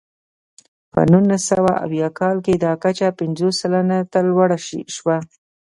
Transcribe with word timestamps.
په 0.91 0.99
نولس 1.11 1.43
سوه 1.51 1.73
اویا 1.85 2.09
کال 2.19 2.35
کې 2.45 2.53
دا 2.63 2.73
کچه 2.83 3.07
پنځوس 3.19 3.53
سلنې 3.61 3.99
ته 4.11 4.19
لوړه 4.29 4.57
شوه. 4.95 5.17